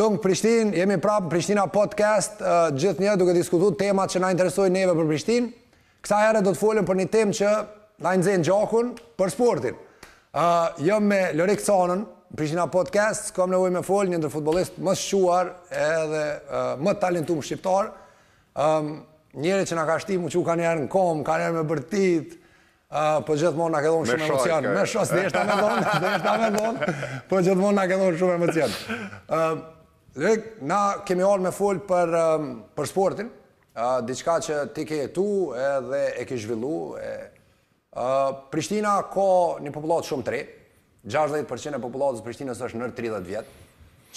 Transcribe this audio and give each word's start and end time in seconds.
Tung 0.00 0.16
Prishtin, 0.16 0.70
jemi 0.72 0.96
prapë 0.96 1.26
në 1.26 1.28
Prishtina 1.28 1.62
Podcast, 1.68 2.38
gjithë 2.72 3.02
një 3.04 3.14
duke 3.20 3.34
diskutu 3.36 3.66
temat 3.76 4.08
që 4.14 4.22
na 4.22 4.30
interesojnë 4.32 4.72
neve 4.72 4.94
për 4.96 5.08
Prishtin. 5.10 5.48
Kësa 6.00 6.22
herë 6.22 6.40
do 6.46 6.54
të 6.54 6.56
folëm 6.62 6.86
për 6.88 6.96
një 7.02 7.04
temë 7.12 7.34
që 7.36 7.48
na 8.06 8.12
nëzhenë 8.16 8.46
gjokun 8.48 8.94
për 9.20 9.32
sportin. 9.34 9.74
Uh, 10.32 10.70
jëmë 10.86 11.04
me 11.10 11.18
Lorik 11.36 11.60
Sonën, 11.60 12.06
Prishtina 12.32 12.64
Podcast, 12.72 13.28
kom 13.36 13.52
nevoj 13.52 13.74
me 13.76 13.82
folë 13.84 14.14
një 14.14 14.20
ndër 14.22 14.32
futbolist 14.38 14.78
më 14.80 14.94
shquar 14.96 15.50
edhe 15.82 16.86
talentu 17.04 17.36
më 17.36 17.44
shqiptar. 17.50 17.90
Um, 18.56 18.88
njëre 19.36 19.66
që 19.68 19.76
na 19.76 19.84
ka 19.90 19.98
shtimu 20.00 20.32
që 20.32 20.38
u 20.40 20.44
ka 20.48 20.54
njerë 20.62 20.86
në 20.86 20.88
kom, 20.96 21.20
ka 21.28 21.36
njerë 21.42 21.58
me 21.60 21.68
bërtit, 21.74 22.36
Uh, 22.90 23.20
po 23.22 23.36
gjithmonë 23.38 23.70
na 23.70 23.80
ke 23.84 23.86
dhonë 23.86 24.06
shumë 24.08 24.24
emocion. 24.26 24.64
Me 24.74 24.80
shos, 24.90 25.12
dhe 25.14 25.20
është 25.28 25.36
ta 25.36 25.44
me 25.46 25.60
dhonë, 25.60 25.82
dhe 26.02 26.08
është 26.10 26.24
ta 26.24 26.30
me 26.42 26.46
dhonë, 26.56 26.94
po 27.30 27.38
gjithmonë 27.46 27.76
na 27.76 27.84
ke 27.86 27.98
dhonë 28.00 28.16
shumë 28.18 28.34
emocion. 28.34 28.72
Dhe 30.10 30.30
na 30.66 31.04
kemi 31.06 31.22
orë 31.22 31.44
me 31.46 31.52
full 31.54 31.78
për, 31.86 32.10
um, 32.18 32.46
për 32.74 32.88
sportin, 32.90 33.28
uh, 33.78 34.00
diçka 34.02 34.40
që 34.42 34.56
ti 34.74 34.82
ke 34.88 34.96
jetu 35.04 35.26
edhe 35.54 36.00
e 36.18 36.24
ke 36.26 36.34
zhvillu. 36.38 36.78
E, 36.98 37.12
uh, 37.94 38.32
Prishtina 38.50 38.96
ka 39.12 39.28
një 39.62 39.70
populatë 39.76 40.10
shumë 40.10 40.26
të 40.26 40.34
re, 40.34 40.40
60% 41.06 41.78
e 41.78 41.82
populatës 41.84 42.24
Prishtinës 42.26 42.58
është 42.66 42.80
nër 42.82 42.96
30 42.98 43.30
vjetë, 43.30 43.54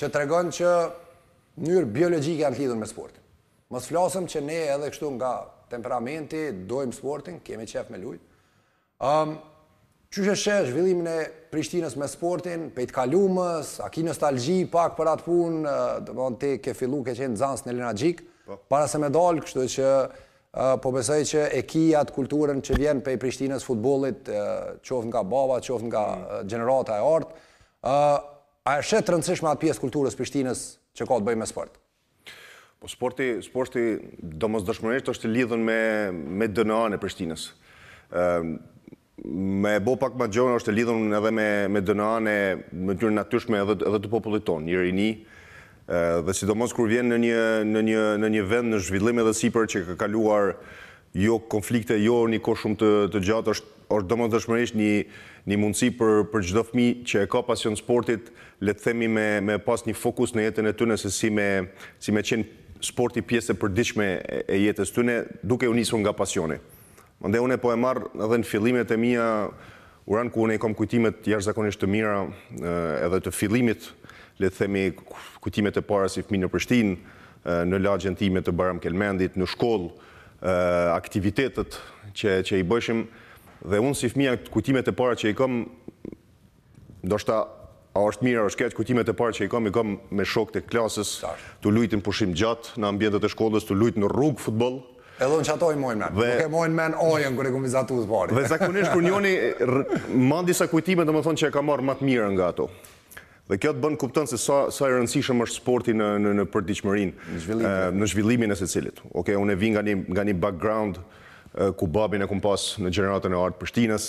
që 0.02 0.10
të 0.10 0.24
regon 0.24 0.50
që 0.58 0.74
njërë 1.62 1.92
biologjike 1.94 2.42
janë 2.42 2.58
të 2.58 2.64
lidhën 2.64 2.82
me 2.82 2.90
sportin. 2.90 3.22
Mos 3.74 3.86
flasëm 3.92 4.26
që 4.30 4.42
ne 4.48 4.58
edhe 4.74 4.90
kështu 4.96 5.14
nga 5.20 5.36
temperamenti, 5.70 6.48
dojmë 6.70 6.98
sportin, 6.98 7.38
kemi 7.46 7.70
qef 7.70 7.94
me 7.94 8.02
lujtë. 8.02 8.26
Um, 9.04 9.38
Qështë 10.14 10.34
shë 10.38 10.56
zhvillimin 10.68 11.08
e 11.10 11.22
Prishtinës 11.50 11.96
me 11.98 12.06
sportin, 12.10 12.68
pejt 12.76 12.92
kalumës, 12.94 13.80
a 13.82 13.88
ki 13.90 14.04
nostalgji 14.06 14.60
pak 14.70 14.94
për 14.94 15.10
atë 15.10 15.24
punë, 15.26 15.72
të 16.06 16.14
mënë 16.18 16.38
ti 16.44 16.50
ke 16.62 16.74
fillu, 16.78 17.00
ke 17.06 17.16
qenë 17.18 17.34
dzans 17.40 17.64
në 17.66 17.74
lina 17.74 17.90
Gjik, 17.98 18.20
po. 18.46 18.60
para 18.70 18.86
se 18.92 19.00
me 19.02 19.10
dalë, 19.14 19.42
kështu 19.42 19.64
që 19.76 19.88
po 20.84 20.92
besoj 20.94 21.18
që 21.32 21.48
e 21.58 21.64
ki 21.66 21.82
atë 21.98 22.14
kulturën 22.14 22.62
që 22.62 22.78
vjen 22.78 23.02
pej 23.06 23.18
Prishtinës 23.24 23.66
futbolit, 23.66 24.30
qofë 24.86 25.10
nga 25.10 25.24
baba, 25.32 25.58
qofë 25.66 25.90
nga 25.90 26.04
generata 26.52 27.00
mm. 27.00 27.00
e 27.00 27.08
artë, 27.16 27.64
a 28.70 28.74
e 28.78 28.84
shetë 28.86 29.16
rëndësishme 29.16 29.50
atë 29.50 29.64
pjesë 29.66 29.82
kulturës 29.86 30.20
Prishtinës 30.20 30.62
që 30.94 31.08
ka 31.10 31.18
të 31.24 31.30
bëjmë 31.32 31.42
me 31.42 31.48
sport? 31.50 31.82
Po 32.78 32.92
sporti, 32.92 33.32
sporti, 33.50 33.88
do 34.22 34.52
mos 34.54 34.62
dëshmërështë, 34.70 35.16
është 35.18 35.34
lidhën 35.34 35.66
me 35.72 36.52
DNA 36.54 36.84
në 36.94 37.02
Prishtinës 37.02 37.50
me 39.26 39.76
e 39.76 39.80
bo 39.80 39.96
pak 40.00 40.18
ma 40.20 40.28
gjonë 40.28 40.58
është 40.58 40.70
të 40.72 40.76
lidhën 40.78 41.14
edhe 41.18 41.30
me, 41.36 41.46
me 41.72 41.82
dënane, 41.82 42.34
me 42.76 42.96
tjurë 43.00 43.16
natyshme 43.16 43.62
edhe, 43.64 43.78
edhe 43.88 44.02
të 44.04 44.10
popullit 44.12 44.44
tonë, 44.48 44.66
një 44.68 44.82
rini, 44.82 45.10
dhe 46.28 46.36
si 46.36 46.48
kur 46.76 46.90
vjen 46.92 47.08
në 47.12 47.20
një, 47.26 47.36
në 47.72 47.84
një, 47.90 48.02
në 48.22 48.32
një 48.36 48.44
vend 48.52 48.74
në 48.76 48.82
zhvillim 48.88 49.20
edhe 49.24 49.34
siper 49.36 49.68
që 49.72 49.84
ka 49.88 49.96
kaluar 50.06 50.58
jo 51.14 51.38
konflikte, 51.40 51.98
jo 52.04 52.26
një 52.28 52.42
ko 52.44 52.56
shumë 52.56 52.80
të, 52.82 52.92
të 53.16 53.24
gjatë, 53.30 53.56
është, 53.56 53.78
është 53.96 54.10
do 54.10 54.18
mos 54.20 54.34
të 54.34 54.44
shmërish 54.44 54.76
një, 54.80 54.92
një 55.54 55.62
mundësi 55.62 55.92
për, 56.00 56.14
për 56.34 56.44
gjithë 56.50 56.66
fmi 56.72 56.90
që 57.08 57.24
e 57.24 57.30
ka 57.32 57.44
pasion 57.48 57.80
sportit, 57.80 58.28
letë 58.64 58.90
themi 58.90 59.08
me, 59.12 59.28
me 59.42 59.58
pas 59.62 59.86
një 59.88 59.96
fokus 60.00 60.36
në 60.36 60.50
jetën 60.50 60.70
e 60.72 60.76
të 60.76 60.90
nëse 60.92 61.12
si 61.14 61.32
me, 61.32 61.48
si 62.02 62.12
me 62.16 62.26
qenë 62.26 62.50
sporti 62.84 63.24
pjesë 63.24 63.54
e 63.56 63.60
përdiqme 63.62 64.08
e 64.44 64.60
jetës 64.66 64.92
të 64.92 65.20
duke 65.48 65.70
u 65.72 65.80
nga 66.04 66.12
pasionit. 66.12 66.72
Mande 67.24 67.40
une 67.40 67.56
po 67.58 67.70
e 67.72 67.76
marrë 67.80 68.10
edhe 68.20 68.38
në 68.42 68.44
fillimet 68.50 68.90
e 68.92 68.96
mija, 69.00 69.24
uran 70.12 70.28
ku 70.28 70.42
une 70.44 70.58
i 70.58 70.60
kom 70.60 70.74
kujtimet 70.76 71.22
jashtë 71.24 71.54
zakonisht 71.54 71.80
të 71.80 71.88
mira, 71.88 72.18
edhe 72.60 73.20
të 73.24 73.32
fillimit, 73.32 73.86
le 74.44 74.50
të 74.52 74.58
themi 74.58 74.82
kujtimet 75.40 75.80
e 75.80 75.84
para 75.88 76.10
si 76.12 76.20
fëmi 76.20 76.42
në 76.44 76.50
Prishtin, 76.52 76.90
në 77.70 77.80
lagjën 77.86 78.18
time 78.20 78.44
të 78.44 78.52
Baram 78.60 78.82
Kelmendit, 78.84 79.40
në 79.40 79.48
shkollë, 79.54 79.90
aktivitetet 80.98 81.80
që, 82.12 82.42
që 82.44 82.60
i 82.60 82.68
bëshim, 82.68 83.06
dhe 83.72 83.80
unë 83.88 83.96
si 84.02 84.12
fëmija 84.12 84.36
kujtimet 84.52 84.92
e 84.92 84.98
para 85.00 85.16
që 85.16 85.32
i 85.32 85.38
kom, 85.40 85.62
do 87.08 87.22
shta 87.24 87.46
a 87.96 88.04
është 88.04 88.28
mirë, 88.28 88.42
a 88.44 88.50
është 88.52 88.66
keq 88.66 88.78
kujtimet 88.82 89.14
e 89.16 89.16
parë 89.16 89.38
që 89.40 89.46
i 89.48 89.54
kam, 89.54 89.68
i 89.70 89.72
kam 89.72 89.96
me 90.12 90.24
shokët 90.28 90.60
e 90.60 90.66
klasës, 90.68 91.22
të 91.64 91.72
lutim 91.72 92.02
pushim 92.04 92.34
gjatë 92.36 92.82
në 92.84 92.92
ambientet 92.98 93.30
e 93.30 93.30
shkollës, 93.32 93.70
të 93.70 93.78
lutim 93.80 94.04
në 94.04 94.12
rrugë 94.12 94.44
futboll, 94.50 94.82
Edhe 95.24 95.40
unë 95.40 95.48
qatoj 95.48 95.74
mojnë 95.80 96.02
men, 96.02 96.16
nuk 96.16 96.42
e 96.42 96.48
mojnë 96.52 96.76
men 96.78 96.96
ojen 97.02 97.38
kër 97.38 97.50
e 97.50 97.54
këmë 97.56 97.68
vizatu 97.68 97.98
të 98.02 98.08
pari. 98.10 98.36
Dhe 98.38 98.50
zakonisht 98.52 98.92
kër 98.92 99.04
njoni, 99.08 99.32
mandi 100.32 100.52
disa 100.52 100.68
kujtime 100.72 101.06
dhe 101.08 101.16
më 101.16 101.22
thonë 101.28 101.42
që 101.44 101.50
e 101.50 101.54
ka 101.56 101.64
marrë 101.66 101.86
matë 101.92 102.08
mirë 102.10 102.30
nga 102.36 102.50
ato. 102.52 102.66
Dhe 103.50 103.58
kjo 103.62 103.74
të 103.76 103.82
bënë 103.86 104.00
kuptën 104.02 104.30
se 104.32 104.38
sa, 104.42 104.60
sa 104.74 104.88
e 104.88 104.94
rëndësishëm 104.96 105.44
është 105.46 105.60
sporti 105.60 105.96
në, 106.00 106.10
në, 106.24 106.38
në 106.44 107.10
në, 107.96 108.12
zhvillimin 108.14 108.56
e 108.56 108.60
se 108.60 108.68
cilit. 108.72 109.00
Ok, 109.20 109.34
unë 109.40 109.56
e 109.56 109.60
vinë 109.64 109.76
nga, 109.76 109.84
nga 110.18 110.26
një 110.30 110.36
background 110.44 111.00
ku 111.80 111.88
babin 111.88 112.24
e 112.24 112.28
kumë 112.30 112.44
pas 112.44 112.70
në 112.82 112.92
generatën 112.98 113.36
e 113.36 113.40
artë 113.44 113.62
pështinës, 113.64 114.08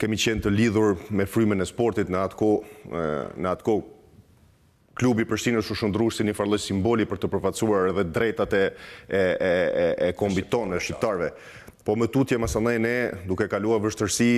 kemi 0.00 0.18
qenë 0.22 0.46
të 0.46 0.52
lidhur 0.54 0.94
me 1.10 1.26
frymen 1.28 1.62
e 1.62 1.66
sportit 1.68 2.10
në 2.10 2.22
atë 2.28 2.38
ko, 2.38 2.52
në 3.42 3.50
atë 3.54 3.66
ko 3.68 3.80
klubi 4.98 5.24
përshinë 5.28 5.62
është 5.62 5.76
shëndrush 5.82 6.18
si 6.20 6.26
një 6.26 6.34
farloj 6.36 6.58
simboli 6.60 7.06
për 7.08 7.20
të 7.22 7.30
përfacuar 7.32 7.90
edhe 7.92 8.04
drejtate 8.12 8.62
e 9.08 10.12
kombit 10.18 10.50
tonë 10.52 10.76
e 10.78 10.82
shqiptarve. 10.84 11.30
Po 11.82 11.96
më 11.98 12.08
tutje 12.14 12.38
më 12.38 12.50
sëndaj 12.52 12.76
ne, 12.82 12.94
duke 13.26 13.48
kalua 13.50 13.80
vështërsi, 13.82 14.28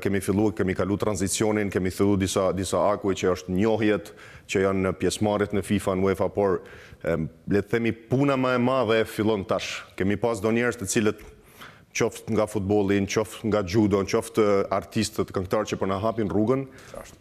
kemi 0.00 0.20
fillu, 0.22 0.52
kemi 0.56 0.76
kalu 0.78 0.96
transicionin, 1.02 1.68
kemi 1.74 1.90
fillu 1.92 2.14
disa 2.16 2.84
akuj 2.94 3.18
që 3.20 3.32
është 3.34 3.56
njohjet, 3.58 4.12
që 4.48 4.62
janë 4.68 4.84
në 4.86 4.94
pjesmarit 5.02 5.56
në 5.56 5.64
FIFA, 5.66 5.96
në 5.98 6.06
UEFA, 6.08 6.30
por 6.32 6.62
le 7.52 7.64
themi 7.68 7.92
puna 7.92 8.38
ma 8.40 8.54
e 8.56 8.62
ma 8.62 8.78
dhe 8.88 9.02
e 9.02 9.08
fillon 9.10 9.42
tash. 9.44 9.82
Kemi 9.98 10.16
pas 10.20 10.40
do 10.40 10.54
njerës 10.56 10.80
të 10.80 10.88
cilët 10.94 11.20
qoftë 11.94 12.34
nga 12.34 12.44
futbolin, 12.50 13.06
qoftë 13.10 13.50
nga 13.52 13.60
judo, 13.68 14.00
qoftë 14.10 14.44
artistët, 14.74 15.30
këngëtarë 15.34 15.70
që 15.72 15.78
përna 15.80 16.00
hapin 16.02 16.30
rrugën, 16.30 16.66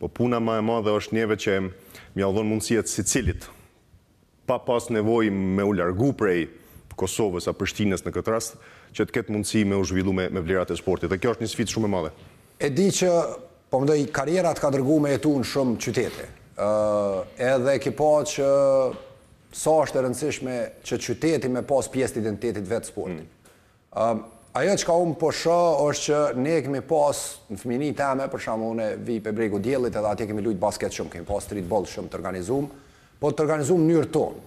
po 0.02 0.10
puna 0.10 0.42
ma 0.44 0.58
e 0.60 0.66
ma 0.66 0.80
dhe 0.84 0.96
është 0.98 1.18
njeve 1.20 1.38
që 1.44 1.58
mja 2.18 2.30
dhonë 2.36 2.50
mundësijet 2.52 2.90
si 2.90 3.06
cilit, 3.10 3.48
pa 4.50 4.58
pas 4.66 4.90
nevoj 4.92 5.30
me 5.32 5.64
u 5.66 5.76
largu 5.78 6.12
prej 6.18 6.48
Kosovës 6.98 7.48
a 7.50 7.54
Prishtines 7.58 8.04
në 8.06 8.14
këtë 8.16 8.34
rast, 8.34 8.58
që 8.94 9.08
të 9.10 9.16
ketë 9.20 9.34
mundësi 9.34 9.64
me 9.66 9.78
u 9.82 9.86
zhvillu 9.88 10.14
me 10.14 10.28
vlerat 10.42 10.70
e 10.70 10.78
sportit. 10.78 11.10
Dhe 11.10 11.18
kjo 11.22 11.32
është 11.34 11.46
një 11.48 11.54
sfit 11.54 11.72
shumë 11.74 11.88
e 11.90 11.94
madhe. 11.94 12.12
E 12.62 12.70
di 12.70 12.86
që, 12.94 13.08
po 13.74 13.80
mdoj, 13.82 14.04
karierat 14.14 14.62
ka 14.62 14.70
dërgu 14.76 15.00
me 15.02 15.16
e 15.16 15.22
tu 15.24 15.32
në 15.38 15.48
shumë 15.50 15.80
qytete. 15.86 16.28
Edhe 17.42 17.74
e 17.74 17.82
kipa 17.82 18.12
që 18.30 18.52
sa 19.54 19.74
është 19.86 20.00
e 20.00 20.04
rëndësishme 20.06 20.60
që 20.86 21.02
qyteti 21.08 21.50
me 21.50 21.66
pas 21.66 21.90
pjesë 21.94 22.18
të 22.18 22.22
identitetit 22.26 22.70
vetë 22.70 22.92
sportit. 22.94 23.50
Mm. 23.98 24.22
Ajo 24.54 24.74
që 24.78 24.86
ka 24.86 24.94
unë 25.02 25.16
po 25.18 25.32
shë 25.34 25.54
është 25.82 26.02
që 26.06 26.18
ne 26.38 26.58
kemi 26.62 26.82
pas 26.86 27.22
në 27.50 27.58
fëmini 27.58 27.88
teme, 27.98 28.28
për 28.30 28.42
shumë 28.44 28.68
unë 28.70 28.84
e 28.92 28.98
vi 29.08 29.16
për 29.26 29.34
bregu 29.34 29.58
djelit 29.66 29.96
edhe 29.98 30.12
atje 30.12 30.28
kemi 30.30 30.44
lujt 30.46 30.60
basket 30.62 30.94
shumë, 30.94 31.10
kemi 31.16 31.26
pas 31.26 31.42
streetball 31.48 31.88
shumë 31.90 32.12
të 32.14 32.20
organizum, 32.20 32.68
po 33.18 33.32
të 33.34 33.48
organizum 33.48 33.82
në 33.82 33.90
njërë 33.96 34.12
tonë. 34.14 34.44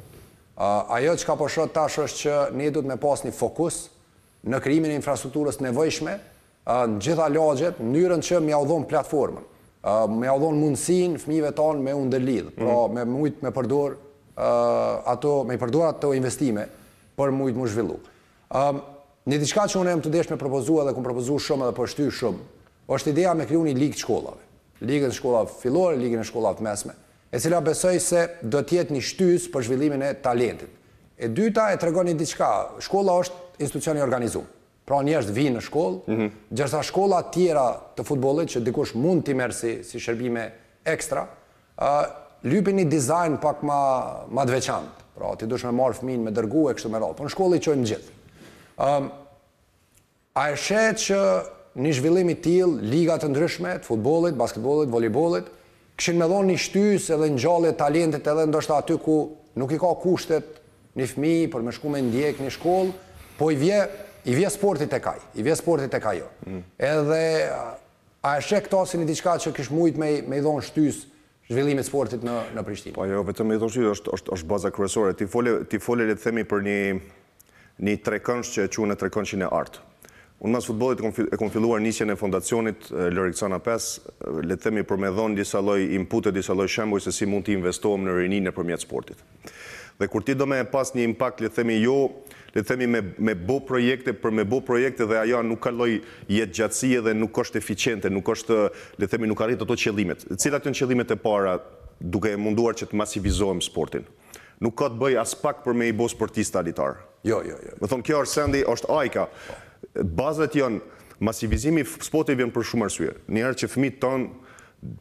Ajo 0.95 1.17
që 1.19 1.27
ka 1.29 1.35
po 1.43 1.49
shë 1.51 1.67
tash 1.75 1.99
është 2.05 2.21
që 2.23 2.37
ne 2.55 2.71
du 2.71 2.85
të 2.85 2.93
me 2.93 3.01
pas 3.03 3.25
një 3.27 3.35
fokus 3.35 3.81
në 4.47 4.61
kryimin 4.63 4.95
e 4.95 5.01
infrastrukturës 5.03 5.59
nevojshme, 5.67 6.15
në 6.71 7.03
gjitha 7.03 7.27
lagjet, 7.35 7.83
njërën 7.83 8.23
që 8.31 8.39
me 8.47 8.55
audhon 8.57 8.87
platformën, 8.91 9.51
me 10.23 10.31
audhon 10.37 10.63
mundësin 10.63 11.19
fëmive 11.19 11.51
tonë 11.59 11.83
me 11.83 11.99
unë 11.99 12.13
dhe 12.15 12.23
lidhë, 12.31 12.55
pra 12.63 12.75
mhm. 12.79 12.93
me 13.01 13.09
mujtë 13.21 13.49
me 13.51 13.55
përdur 13.59 13.99
ato, 15.19 15.39
me 15.51 15.59
përdur 15.59 15.89
ato 15.91 16.15
investime 16.15 16.69
për 17.19 17.35
mujtë 17.43 17.59
mu 17.65 17.67
zhvillu. 17.75 17.99
Në 19.27 19.41
diçka 19.43 19.65
që 19.67 19.81
unë 19.81 19.97
më 19.99 20.05
të 20.07 20.11
dashur 20.15 20.33
me 20.37 20.37
propozuar 20.39 20.87
dhe 20.87 20.93
ku 20.95 21.03
propozuar 21.03 21.41
shumë 21.43 21.65
edhe 21.67 21.75
po 21.75 21.87
shtyj 21.91 22.11
shumë, 22.15 22.45
është 22.95 23.11
ideja 23.11 23.33
me 23.35 23.45
një 23.51 23.73
ligë 23.75 23.97
të 23.99 24.03
shkollave. 24.05 24.43
Ligën 24.87 25.09
e 25.11 25.17
shkollave 25.17 25.51
fillore, 25.63 25.97
ligën 25.99 26.21
e 26.21 26.25
shkollave 26.29 26.59
të 26.59 26.63
mesme, 26.67 26.95
e 27.33 27.39
cila 27.43 27.61
besoj 27.65 27.99
se 28.05 28.21
do 28.45 28.61
të 28.63 28.77
jetë 28.77 28.95
një 28.95 29.03
shtys 29.03 29.47
për 29.55 29.65
zhvillimin 29.67 30.05
e 30.07 30.13
talentit. 30.23 30.69
E 31.19 31.27
dyta 31.33 31.71
e 31.73 31.79
tregoni 31.81 32.13
diçka, 32.21 32.51
shkolla 32.85 33.15
është 33.23 33.59
institucion 33.65 33.97
i 33.99 34.05
organizuar. 34.05 34.45
Pra 34.87 35.01
është 35.03 35.33
vinë 35.35 35.59
në 35.59 35.63
shkollë, 35.67 35.99
mm 36.07 36.17
-hmm. 36.17 36.31
gjithashtu 36.53 36.91
shkolla 36.93 37.23
të 37.25 37.33
tjera 37.35 37.65
të 37.97 38.05
futbollit 38.07 38.49
që 38.53 38.61
dikush 38.69 38.95
mund 38.97 39.25
t'i 39.25 39.35
merr 39.35 39.51
si 39.53 39.83
si 39.83 39.99
shërbime 39.99 40.51
ekstra, 40.85 41.27
ë 41.79 41.91
uh, 41.91 42.13
lypini 42.45 42.85
dizajn 42.85 43.39
pak 43.43 43.63
më 43.65 43.81
më 44.31 44.47
veçantë. 44.53 45.03
Pra 45.19 45.35
ti 45.37 45.47
duhet 45.47 45.65
të 45.65 45.73
marr 45.73 45.95
fëmin 45.99 46.21
me 46.23 46.31
dërguë 46.31 46.75
kështu 46.75 46.89
me 46.91 46.99
radhë. 46.99 47.15
Po 47.17 47.25
në 47.25 47.31
shkollë 47.33 47.57
i 47.57 47.61
çojmë 47.61 47.87
gjithë. 47.89 48.13
Um, 48.79 49.09
A 50.37 50.51
e 50.53 50.57
shetë 50.61 50.99
që 51.01 51.19
një 51.81 51.93
zhvillimi 51.97 52.35
t'il, 52.45 52.75
ligat 52.93 53.23
të 53.25 53.31
ndryshme, 53.33 53.71
të 53.81 53.89
futbolit, 53.89 54.37
basketbolit, 54.37 54.91
volibolit, 54.93 55.47
këshin 55.97 56.19
me 56.21 56.27
dhonë 56.29 56.51
një 56.53 56.59
shtys 56.61 57.07
edhe 57.17 57.31
në 57.33 57.39
gjallet 57.41 57.79
talentit 57.81 58.29
edhe 58.29 58.45
ndoshta 58.51 58.77
aty 58.83 58.99
ku 59.01 59.15
nuk 59.57 59.73
i 59.73 59.79
ka 59.81 59.95
kushtet 60.03 60.59
një 60.97 61.07
fmi 61.15 61.33
për 61.55 61.65
me 61.65 61.73
shku 61.73 61.93
me 61.95 62.03
ndjek 62.05 62.43
një 62.45 62.51
shkoll, 62.53 62.91
po 63.41 63.49
i 63.51 63.57
vje, 63.63 63.79
i 64.29 64.37
vje 64.37 64.51
sportit 64.53 64.93
e 64.93 65.01
kaj, 65.07 65.23
i 65.41 65.47
vje 65.47 65.57
sportit 65.57 65.97
e 65.97 66.03
kaj 66.05 66.21
jo. 66.21 66.29
Mm. 66.51 66.61
Edhe 66.91 67.23
a 68.29 68.37
e 68.37 68.45
shetë 68.45 68.67
këto 68.69 68.85
si 68.93 69.01
një 69.01 69.09
diçka 69.09 69.39
që 69.41 69.55
kësh 69.57 69.73
mujt 69.73 69.97
me, 70.03 70.11
i 70.19 70.21
i 70.21 70.45
dhonë 70.45 70.69
shtys 70.69 71.03
zhvillimit 71.49 71.89
sportit 71.89 72.21
në, 72.27 72.37
në 72.53 72.67
Prishtinë. 72.69 72.99
Po 72.99 73.09
jo, 73.09 73.25
vetëm 73.29 73.57
i 73.57 73.61
dhonë 73.63 73.89
është, 73.97 74.13
është, 74.21 74.37
është 74.37 74.53
baza 74.53 74.69
kërësore. 74.75 75.17
Ti 75.17 75.31
fole, 75.33 75.63
ti 75.65 75.81
fole 75.81 76.05
le 76.11 76.17
të 76.19 76.29
themi 76.29 76.45
për 76.51 76.65
një, 76.69 76.77
një 77.89 77.97
trekënsh 78.05 78.57
që 78.59 78.69
e 78.69 78.73
quen 78.77 78.93
e 78.93 79.01
trekënshin 79.01 79.45
e 79.49 79.53
artë 79.65 79.85
Unë 80.39 80.53
mas 80.53 80.67
futbolit 80.69 81.01
e 81.33 81.37
kom 81.41 81.49
filluar 81.49 81.81
njësjen 81.81 82.13
e 82.13 82.17
fondacionit 82.21 82.91
Lëriksona 82.93 83.57
5, 83.65 83.87
le 84.45 84.59
themi 84.61 84.83
për 84.85 84.99
me 85.01 85.09
dhonë 85.17 85.39
disa 85.39 85.63
loj 85.65 85.81
e 85.87 86.01
disa 86.37 86.53
loj 86.53 86.67
shemboj 86.69 87.01
se 87.07 87.13
si 87.13 87.25
mund 87.27 87.47
të 87.47 87.55
investohem 87.57 88.05
në 88.05 88.17
rëjnin 88.19 88.49
e 88.49 88.53
përmjet 88.53 88.85
sportit. 88.85 89.17
Dhe 89.99 90.09
kur 90.13 90.21
ti 90.23 90.35
do 90.35 90.45
me 90.47 90.61
e 90.61 90.65
pas 90.65 90.93
një 90.93 91.05
impact, 91.09 91.41
le 91.41 91.49
themi 91.49 91.79
jo, 91.81 92.11
le 92.53 92.63
themi 92.63 92.87
me, 92.87 93.01
me 93.17 93.35
bo 93.35 93.61
projekte 93.65 94.13
për 94.13 94.31
me 94.31 94.45
bo 94.45 94.61
projekte 94.61 95.07
dhe 95.09 95.17
ajo 95.23 95.41
nuk 95.43 95.63
ka 95.65 95.73
loj 95.73 96.03
jetë 96.29 96.53
gjatsie 96.53 97.01
dhe 97.01 97.15
nuk 97.17 97.33
është 97.33 97.57
eficiente, 97.57 98.11
nuk 98.13 98.29
është, 98.29 98.59
le 99.01 99.09
themi, 99.09 99.27
nuk 99.27 99.41
arritë 99.41 99.65
ato 99.65 99.73
qëllimet. 99.73 100.27
Cilat 100.37 100.67
të 100.69 100.75
në 100.75 100.83
qëllimet 100.83 101.17
e 101.17 101.17
para 101.17 101.57
duke 101.99 102.29
e 102.29 102.37
munduar 102.37 102.77
që 102.77 102.91
të 102.93 102.99
masivizohem 103.01 103.65
sportin? 103.65 104.05
Nuk 104.61 104.77
ka 104.81 104.91
të 104.93 105.01
bëj 105.01 105.17
as 105.21 105.33
pak 105.41 105.65
për 105.65 105.73
me 105.77 105.89
i 105.89 105.93
bo 105.97 106.05
sportista 106.13 106.61
alitar. 106.61 107.01
Jo, 107.29 107.41
jo, 107.45 107.57
jo. 107.61 107.75
Më 107.81 107.89
thonë, 107.91 108.05
kjo 108.07 108.21
është 108.25 108.95
ajka 108.99 109.27
bazat 110.05 110.57
janë 110.57 110.83
masivizimi 111.25 111.85
spoti 111.87 112.35
vjen 112.37 112.51
për 112.53 112.67
shumë 112.71 112.89
arsye. 112.91 113.15
Njëherë 113.31 113.61
që 113.63 113.69
fëmit 113.73 113.99
ton 114.03 114.27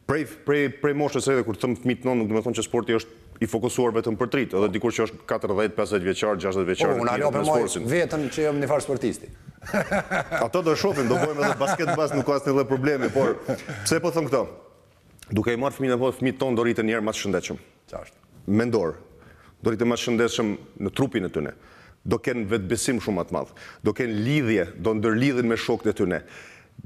prej 0.08 0.24
prej 0.46 0.66
prej 0.80 0.96
moshës 0.96 1.26
edhe 1.32 1.44
kur 1.46 1.56
them 1.60 1.74
fëmit 1.76 2.02
ton 2.02 2.16
nuk 2.20 2.30
do 2.30 2.36
të 2.38 2.44
thonë 2.46 2.58
që 2.60 2.64
sporti 2.64 2.96
është 2.96 3.24
i 3.44 3.46
fokusuar 3.52 3.92
vetëm 3.98 4.16
për 4.16 4.28
tritë, 4.32 4.56
edhe 4.56 4.68
dikur 4.72 4.94
që 4.96 5.02
është 5.10 5.18
40, 5.28 5.72
50 5.76 6.04
vjeçar, 6.08 6.38
60 6.40 6.68
vjeçar. 6.70 6.92
Unë 6.96 7.16
alo 7.18 7.32
për 7.34 7.74
Vetëm 7.90 8.22
që 8.32 8.46
jam 8.46 8.60
një 8.62 8.70
farë 8.70 8.84
sportisti. 8.86 9.28
Ato 10.46 10.62
do 10.64 10.72
shohim, 10.72 11.10
do 11.10 11.18
bëjmë 11.20 11.42
edhe 11.44 11.58
basket 11.60 11.92
bas, 12.00 12.14
nuk 12.16 12.24
ka 12.30 12.38
asnjë 12.40 12.64
problem, 12.70 13.04
por 13.12 13.34
pse 13.84 14.00
po 14.00 14.12
thëmë 14.14 14.30
këto? 14.32 14.40
Duke 15.36 15.52
i 15.52 15.58
marr 15.60 15.74
fëmijën 15.76 15.96
apo 15.98 16.12
fëmijët 16.16 16.40
tonë, 16.40 16.56
do 16.56 16.64
rriten 16.64 16.88
një 16.88 16.96
herë 16.96 17.04
më 17.10 17.14
shëndetshëm. 17.20 17.60
Qartë. 17.92 18.86
Do 19.66 19.72
rriten 19.74 19.90
më 19.92 19.98
shëndetshëm 20.00 20.54
në 20.86 20.96
trupin 20.96 21.26
e 21.28 21.32
tyre 21.34 21.52
do 22.06 22.18
kënë 22.22 22.46
vetëbesim 22.52 23.00
shumë 23.02 23.24
atë 23.24 23.36
madhë, 23.36 23.64
do 23.86 23.94
kënë 23.98 24.20
lidhje, 24.26 24.66
do 24.86 24.94
ndërlidhin 25.00 25.50
me 25.50 25.58
shokët 25.60 25.90
e 25.92 25.96
të 25.98 26.06
ne. 26.12 26.20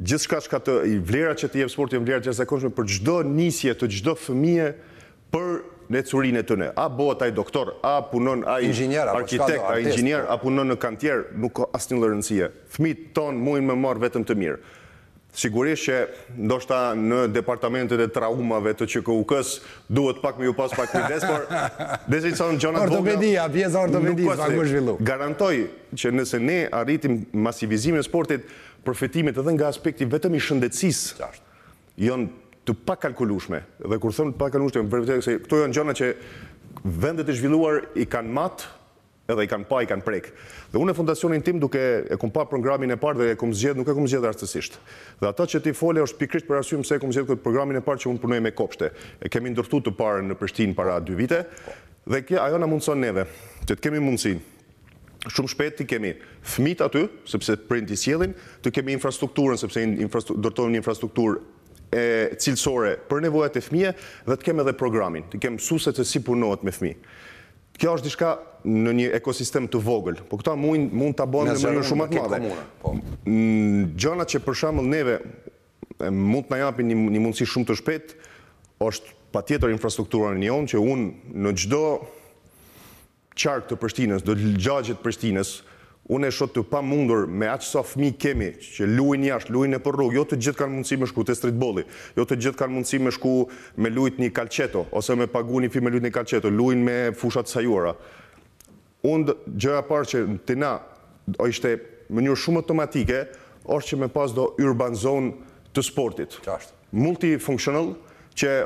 Gjithë 0.00 0.24
shka 0.26 0.38
shka 0.46 0.60
të 0.64 0.76
vlerat 1.08 1.42
që 1.42 1.50
të 1.52 1.62
jepë 1.64 1.74
sport, 1.74 1.94
i 1.94 2.00
vlerat 2.00 2.28
që 2.28 2.34
zakonshme 2.40 2.72
për 2.76 2.88
gjdo 2.94 3.18
njësje, 3.36 3.76
të 3.80 3.90
gjdo 3.98 4.14
fëmije 4.24 4.70
për 5.34 5.50
në 5.90 6.04
curin 6.06 6.38
e 6.40 6.44
të 6.46 6.56
ne. 6.62 6.68
A 6.78 6.86
bëhet 6.96 7.24
ai 7.26 7.32
doktor, 7.36 7.74
a 7.90 7.96
punon 8.08 8.44
ai 8.48 8.62
inxhinier, 8.68 9.10
apo 9.10 9.24
arkitekt, 9.24 9.64
a 9.66 9.76
inxhinier, 9.82 10.24
po. 10.28 10.34
a 10.36 10.40
punon 10.44 10.70
në 10.72 10.78
kantier, 10.82 11.24
nuk 11.42 11.56
ka 11.60 11.68
asnjë 11.76 12.00
rëndësie. 12.06 12.52
Fëmit 12.76 13.08
ton 13.18 13.36
muin 13.42 13.66
me 13.66 13.76
marr 13.84 14.00
vetëm 14.06 14.24
të 14.30 14.38
mirë. 14.38 14.60
Sigurisht 15.30 15.84
që 15.86 15.98
ndoshta 16.48 16.78
në 16.98 17.18
departamentet 17.30 18.00
e 18.02 18.06
traumave 18.10 18.72
të 18.76 18.86
QKUK-s 18.90 19.52
duhet 19.86 20.18
pak 20.22 20.40
më 20.42 20.48
ju 20.48 20.54
pas 20.58 20.72
pak 20.74 20.90
kujdes, 20.90 21.22
por 21.22 21.44
desi 22.14 22.32
son 22.34 22.58
Jonathan 22.58 22.90
Vogel. 22.90 23.12
Ortopedia, 23.14 23.44
pjesa 23.52 23.84
ortopedike 23.86 24.26
po 24.26 24.36
pak 24.40 24.54
më 24.58 24.64
zhvillu. 24.66 24.96
Garantoj 25.06 25.54
që 25.94 26.12
nëse 26.18 26.40
ne 26.42 26.58
arritim 26.74 27.20
masivizimin 27.46 28.02
e 28.02 28.06
sportit, 28.08 28.48
përfitimet 28.84 29.38
edhe 29.38 29.54
nga 29.54 29.70
aspekti 29.70 30.06
vetëm 30.10 30.34
i 30.34 30.40
shëndetësisë. 30.42 31.28
janë 31.96 32.26
të 32.64 32.72
të 32.72 32.76
pakalkulueshme. 32.88 33.62
Dhe 33.88 33.98
kur 34.02 34.12
them 34.12 34.32
të 34.34 34.38
pakalkulueshme, 34.40 34.90
kalkulushme, 34.90 35.38
këto 35.46 35.58
janë 35.62 35.78
gjëra 35.78 35.94
që 35.94 36.12
vendet 37.02 37.28
e 37.28 37.34
zhvilluar 37.38 37.80
i 38.00 38.04
kanë 38.06 38.30
matë 38.34 38.79
edhe 39.34 39.46
i 39.46 39.50
kanë 39.50 39.66
pa, 39.68 39.80
i 39.84 39.88
kanë 39.88 40.04
prek. 40.06 40.28
Dhe 40.72 40.80
unë 40.80 40.94
e 40.94 40.98
fundacionin 40.98 41.44
tim 41.46 41.60
duke 41.62 41.82
e 42.12 42.18
kum 42.20 42.32
pa 42.34 42.44
programin 42.50 42.94
e 42.94 42.98
parë 43.00 43.18
dhe 43.22 43.28
e 43.34 43.38
kom 43.40 43.52
zgjedh, 43.54 43.78
nuk 43.80 43.90
e 43.92 43.96
kom 43.96 44.06
zgjedh 44.10 44.28
arstësisht. 44.30 44.78
Dhe 45.22 45.28
ato 45.30 45.46
që 45.52 45.62
ti 45.64 45.74
fole 45.76 46.04
është 46.04 46.20
pikrisht 46.22 46.48
për 46.48 46.60
arsye 46.60 46.80
pse 46.82 46.98
e 46.98 47.02
kom 47.02 47.12
zgjedh 47.14 47.30
këtë 47.30 47.44
programin 47.44 47.78
e 47.80 47.84
parë 47.86 48.04
që 48.04 48.10
unë 48.14 48.22
punoj 48.24 48.40
me 48.44 48.52
kopshte. 48.58 48.92
E 49.24 49.32
kemi 49.32 49.52
ndërtuar 49.54 49.84
të 49.86 49.94
parën 50.00 50.30
në 50.30 50.38
Prishtinë 50.40 50.76
para 50.78 50.98
2 51.02 51.18
vite 51.18 51.42
dhe 52.10 52.22
kjo 52.24 52.40
ajo 52.40 52.58
na 52.58 52.66
mundson 52.70 53.00
neve 53.04 53.26
që 53.68 53.74
të 53.76 53.80
kemi 53.84 54.00
mundësin, 54.02 54.40
shumë 55.30 55.50
shpejt 55.52 55.76
të 55.80 55.84
kemi 55.90 56.14
fëmit 56.48 56.80
aty, 56.82 57.04
sepse 57.28 57.54
prind 57.68 57.90
i 57.92 57.96
sjellin, 58.00 58.32
të 58.64 58.72
kemi 58.78 58.94
infrastrukturën 58.96 59.60
sepse 59.60 59.82
ndërtojmë 59.92 60.72
një 60.72 60.80
infrastrukturë 60.80 61.42
e 61.90 62.02
cilësore 62.40 62.94
për 63.10 63.22
nevojat 63.26 63.58
e 63.58 63.62
fëmijëve 63.66 64.26
dhe 64.30 64.38
të 64.38 64.48
kemi 64.48 64.64
edhe 64.64 64.74
programin, 64.80 65.26
të 65.30 65.42
kemi 65.44 65.58
mësuese 65.60 65.92
se 66.00 66.06
si 66.08 66.22
punohet 66.24 66.64
me 66.66 66.72
fëmijë. 66.72 66.98
Kjo 67.80 67.94
është 67.96 68.04
diçka 68.10 68.30
në 68.68 68.92
një 68.98 69.04
ekosistem 69.16 69.64
të 69.72 69.80
vogël, 69.80 70.18
po 70.28 70.36
këta 70.36 70.52
mund 70.60 71.14
të 71.16 71.24
abonë 71.24 71.54
në 71.56 71.60
mërë 71.64 71.84
shumë 71.88 72.06
atë 72.06 72.18
madhe. 72.18 72.64
Po. 72.82 72.92
Gjona 74.02 74.26
që 74.28 74.40
për 74.44 74.58
shembull 74.60 74.90
neve 74.92 75.14
mund 76.12 76.50
të 76.50 76.58
japin 76.60 76.90
një 76.92 76.98
mundësi 77.24 77.48
shumë 77.48 77.70
të 77.70 77.78
shpet, 77.80 78.12
është 78.84 79.16
pa 79.32 79.40
tjetër 79.48 79.72
infrastruktura 79.72 80.34
në 80.36 80.42
njonë, 80.44 80.70
që 80.74 80.82
unë 80.82 81.40
në 81.46 81.54
gjdo 81.62 81.80
qark 83.40 83.70
të 83.70 83.80
Prishtinës, 83.80 84.26
do 84.28 84.36
të 84.36 84.52
gjagjet 84.60 85.00
Prishtinës, 85.04 85.54
unë 86.10 86.26
e 86.26 86.32
shotë 86.34 86.56
të 86.56 86.62
pa 86.72 86.80
mundur 86.82 87.28
me 87.30 87.46
aqë 87.52 87.66
sa 87.68 87.82
fmi 87.86 88.08
kemi, 88.18 88.48
që 88.74 88.88
lujnë 88.96 89.28
jashtë, 89.30 89.52
lujnë 89.54 89.78
e 89.78 89.82
për 89.84 89.96
rrugë, 89.98 90.14
jo 90.18 90.24
të 90.26 90.38
gjithë 90.42 90.58
kanë 90.58 90.72
mundësi 90.74 90.98
me 90.98 91.08
shku 91.10 91.24
të 91.28 91.36
streetballi, 91.38 91.84
jo 92.18 92.24
të 92.26 92.38
gjithë 92.42 92.58
kanë 92.58 92.74
mundësi 92.74 92.98
me 93.06 93.12
shku 93.14 93.34
me 93.84 93.92
lujt 93.94 94.18
një 94.22 94.32
kalqeto, 94.34 94.82
ose 94.98 95.14
me 95.20 95.28
pagu 95.30 95.62
një 95.62 95.70
fi 95.70 95.82
me 95.86 95.92
lujt 95.94 96.06
një 96.08 96.12
kalqeto, 96.16 96.50
lujnë 96.50 96.86
me 96.88 96.96
fushat 97.20 97.50
sajuara. 97.52 97.94
Unë 99.06 99.36
gjëja 99.54 99.84
parë 99.86 100.10
që 100.10 100.24
të 100.50 100.56
na, 100.60 100.72
o 101.38 101.46
ishte 101.50 101.76
më 102.10 102.26
njërë 102.26 102.42
shumë 102.42 102.64
automatike, 102.64 103.22
është 103.70 103.92
që 103.94 104.00
me 104.02 104.10
pas 104.10 104.34
do 104.34 104.48
urban 104.66 104.98
zone 104.98 105.36
të 105.76 105.84
sportit. 105.86 106.40
Qashtë? 106.44 106.74
Multifunctional, 106.98 107.92
që 108.40 108.56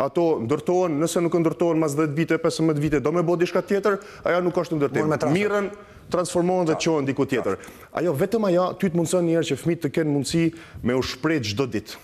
ato 0.00 0.24
ndërtohen, 0.42 0.98
nëse 0.98 1.22
nuk 1.22 1.38
ndërtohen 1.38 1.78
mas 1.78 1.94
10 1.98 2.16
vite, 2.18 2.40
15 2.42 2.82
vite, 2.82 2.98
do 3.04 3.14
me 3.14 3.22
bodi 3.26 3.46
shka 3.46 3.62
tjetër, 3.68 4.00
aja 4.26 4.42
nuk 4.42 4.58
është 4.62 4.78
ndërtim. 4.80 5.10
Mirën, 5.34 5.68
transformohen 6.10 6.66
dhe 6.68 6.76
qohen 6.78 7.06
diku 7.08 7.24
tjetër. 7.28 7.56
Ajo, 7.96 8.12
vetëm 8.18 8.48
ajo, 8.50 8.66
ty 8.78 8.90
të 8.90 8.98
mundëson 8.98 9.26
njerë 9.30 9.48
që 9.52 9.58
fmit 9.62 9.82
të 9.86 9.92
kënë 9.96 10.14
mundësi 10.16 10.42
me 10.86 10.98
u 10.98 11.02
shprejt 11.06 11.46
gjdo 11.52 11.68
dit. 11.76 11.94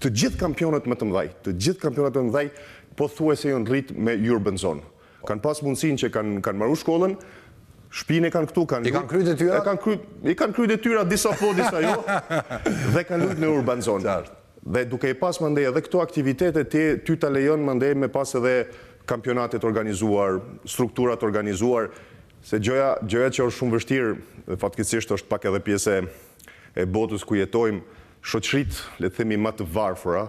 Të 0.00 0.10
gjithë 0.16 0.40
kampionet 0.40 0.86
më 0.88 0.98
të 1.02 1.10
mdhaj, 1.10 1.30
të 1.44 1.56
gjithë 1.64 1.84
kampionet 1.84 2.16
më 2.16 2.26
mdhaj, 2.30 2.46
po 2.98 3.08
thuaj 3.12 3.38
se 3.42 3.50
jënë 3.52 3.68
rritë 3.72 3.96
me 4.08 4.14
Urban 4.32 4.56
Zone. 4.58 4.82
Kanë 5.28 5.44
pas 5.44 5.60
mundësin 5.66 5.98
që 6.02 6.12
kanë 6.14 6.60
maru 6.62 6.78
shkollën, 6.80 7.18
Shpine 7.96 8.28
kanë 8.34 8.48
këtu, 8.50 8.62
kanë... 8.68 8.88
I 8.90 8.92
kanë 8.92 9.08
kryjt 9.08 9.28
e 9.30 9.34
tyra? 9.40 9.60
I 10.26 10.32
kanë 10.36 10.52
kryjt 10.56 10.72
e 10.74 10.76
tyra, 10.84 11.04
disa 11.08 11.30
po, 11.38 11.52
disa 11.56 11.78
jo, 11.80 11.92
dhe 12.92 13.02
kanë 13.08 13.24
lukë 13.28 13.40
në 13.40 13.50
urban 13.56 13.80
zonë. 13.86 14.16
Dhe 14.74 14.82
duke 14.90 15.08
i 15.08 15.16
pas 15.16 15.38
mandeja, 15.40 15.70
dhe 15.72 15.80
këto 15.86 16.02
aktivitetet, 16.02 16.74
ty 17.06 17.14
të 17.16 17.30
lejon 17.32 17.62
mandeja 17.64 17.96
me 17.96 18.10
pas 18.12 18.34
edhe 18.36 18.56
kampionatet 19.08 19.64
organizuar, 19.64 20.42
strukturat 20.68 21.24
organizuar, 21.24 21.88
Se 22.46 22.58
gjoja, 22.62 22.94
gjoja 23.10 23.32
që 23.34 23.42
është 23.48 23.56
shumë 23.56 23.74
vështirë, 23.74 24.10
dhe 24.46 24.56
fatkesisht 24.62 25.10
është 25.16 25.26
pak 25.32 25.48
edhe 25.50 25.58
pjese 25.66 25.96
e 26.78 26.84
botës 26.94 27.24
ku 27.26 27.34
jetojmë, 27.34 27.80
shoqërit, 28.22 28.76
le 29.02 29.08
të 29.10 29.16
themi, 29.18 29.34
ma 29.38 29.50
të 29.54 29.66
varfëra, 29.74 30.22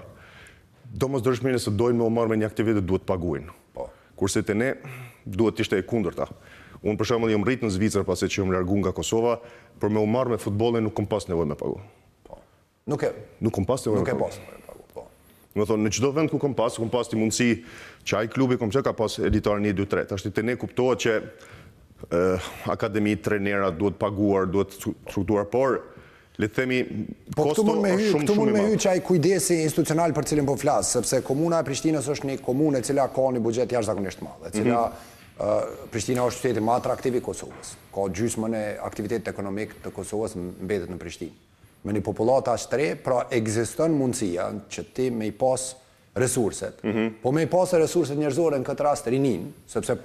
do 0.97 1.09
mos 1.13 1.21
dërshmi 1.21 1.53
nëse 1.53 1.69
dojnë 1.77 1.99
me 1.99 2.05
o 2.07 2.09
marrë 2.13 2.31
me 2.33 2.37
një 2.41 2.47
aktivitet, 2.49 2.85
duhet 2.89 3.03
të 3.05 3.11
paguinë. 3.11 3.53
Po. 3.77 3.85
Kurse 4.17 4.41
të 4.45 4.55
ne, 4.57 4.69
duhet 5.29 5.59
të 5.59 5.65
ishte 5.67 5.77
e 5.77 5.85
kundërta. 5.85 6.25
Unë 6.81 6.97
për 7.03 7.09
shumëllë 7.11 7.35
jëmë 7.35 7.47
rritë 7.51 7.67
në 7.69 7.73
Zvicër, 7.75 8.05
pas 8.09 8.23
që 8.25 8.31
jëmë 8.41 8.55
largun 8.57 8.81
nga 8.81 8.95
Kosova, 8.97 9.35
për 9.81 9.93
me 9.93 10.01
o 10.01 10.07
marrë 10.09 10.33
me 10.33 10.41
futbole 10.41 10.81
nuk 10.81 10.95
këm 10.97 11.09
pas 11.13 11.29
nevoj 11.29 11.45
me 11.53 11.57
pagu. 11.59 11.77
Po. 12.25 12.39
Nuk 12.89 13.05
e... 13.05 13.11
Nuk 13.45 13.53
këm 13.59 13.67
pas 13.69 13.85
nevoj 13.85 14.01
me 14.01 14.15
pagu. 14.15 14.31
Nuk 14.41 14.89
po. 14.95 15.05
e 15.05 15.05
pas 15.05 15.53
Më 15.57 15.69
thonë, 15.69 15.85
në 15.85 15.93
çdo 15.97 16.11
vend 16.13 16.29
ku 16.33 16.37
kam 16.41 16.53
pas, 16.57 16.75
kam 16.81 16.89
pas 16.93 17.07
ti 17.09 17.17
mundësi 17.17 17.51
që 18.05 18.17
ai 18.19 18.27
klubi 18.29 18.57
kam 18.61 18.69
çka 18.69 18.83
ka 18.85 18.91
pas 18.93 19.15
editorin 19.25 19.65
1 19.65 19.73
2 19.79 19.87
3. 19.89 20.05
Tash 20.11 20.21
ti 20.27 20.43
ne 20.45 20.53
kuptohet 20.53 21.01
që 21.01 21.13
Eh, 22.09 22.17
akademi 22.65 23.15
trenerat, 23.19 23.75
duhet 23.75 23.95
paguar, 23.97 24.43
duhet 24.45 24.71
struktuar, 25.07 25.43
por 25.45 25.81
le 26.37 26.47
themi 26.47 26.83
po 27.33 27.43
kosto 27.47 27.63
është 27.63 27.73
shumë 27.73 27.77
shumë 27.83 27.85
i 27.89 28.11
madh. 28.13 28.25
Po 28.29 28.35
mund 28.37 28.51
me 28.53 28.65
hyj 28.67 28.77
çaj 28.83 28.99
kujdesi 29.07 29.55
institucional 29.63 30.11
për 30.13 30.27
cilën 30.29 30.45
po 30.45 30.53
flas, 30.61 30.91
sepse 30.93 31.23
komuna 31.25 31.63
e 31.63 31.65
Prishtinës 31.65 32.05
është 32.13 32.27
një 32.29 32.35
komunë 32.45 32.77
e 32.77 32.85
cila 32.85 33.07
ka 33.09 33.23
një 33.33 33.41
buxhet 33.41 33.73
jashtëzakonisht 33.73 34.21
madh, 34.27 34.43
e 34.45 34.51
cila 34.53 34.83
mhm. 34.83 35.31
eh, 35.41 35.87
Prishtina 35.95 36.27
është 36.29 36.43
qyteti 36.43 36.63
më 36.67 36.75
atraktiv 36.77 37.17
i 37.17 37.21
Kosovës. 37.27 37.71
Ka 37.97 38.03
gjysmën 38.19 38.55
e 38.55 38.63
aktivitetit 38.89 39.31
ekonomik 39.33 39.73
të 39.87 39.93
Kosovës 39.97 40.37
mbetet 40.37 40.91
në 40.93 40.99
Prishtinë. 41.01 41.65
Me 41.81 41.95
një 41.97 42.03
popullatë 42.05 42.53
as 42.53 42.67
tre, 42.69 42.91
pra 43.01 43.23
ekziston 43.33 43.97
mundësia 43.97 44.45
që 44.69 44.85
ti 44.93 45.09
me 45.09 45.31
i 45.31 45.33
pas 45.33 45.71
resurset. 46.13 46.85
Mhm. 46.85 47.09
Po 47.25 47.31
me 47.33 47.47
i 47.49 47.49
pas 47.57 47.73
resurset 47.81 48.21
njerëzore 48.21 48.61
në 48.61 48.69
këtë 48.69 48.87
rast 48.91 49.09
rinin, 49.09 49.49
sepse 49.65 49.97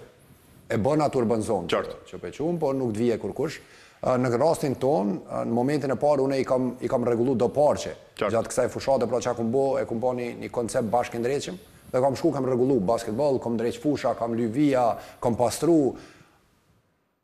e 0.72 0.78
bën 0.80 1.02
atë 1.04 1.18
urban 1.22 1.42
zonë 1.44 1.68
Qartë. 1.72 1.96
që 2.10 2.20
pe 2.22 2.30
qumë, 2.36 2.58
po 2.62 2.70
nuk 2.76 2.92
dhvije 2.96 3.18
kur 3.20 3.34
kush. 3.36 3.58
Në 4.02 4.30
rastin 4.40 4.74
tonë, 4.82 5.18
në 5.46 5.54
momentin 5.54 5.92
e 5.94 5.96
parë, 6.00 6.24
une 6.24 6.38
i 6.40 6.46
kam, 6.48 6.70
i 6.82 6.88
kam 6.90 7.04
regullu 7.06 7.36
do 7.38 7.48
parqe. 7.54 7.92
Qartë. 8.18 8.32
Gjatë 8.34 8.50
kësaj 8.50 8.70
fushate, 8.72 9.06
pra 9.10 9.20
që 9.22 9.32
akum 9.34 9.52
bo, 9.54 9.66
e 9.78 9.84
kum 9.86 10.00
bo 10.02 10.14
një, 10.16 10.48
koncept 10.50 10.88
bashkë 10.90 11.20
dreqim, 11.22 11.58
dhe 11.92 12.02
kam 12.02 12.16
shku, 12.18 12.32
kam 12.34 12.48
regullu 12.50 12.80
basketbol, 12.80 13.38
kam 13.44 13.56
dreq 13.60 13.78
fusha, 13.82 14.14
kam 14.18 14.34
lyvija, 14.38 14.88
kam 15.22 15.36
pastru. 15.38 15.92